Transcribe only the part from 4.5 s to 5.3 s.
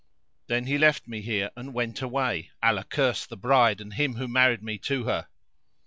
me to her!"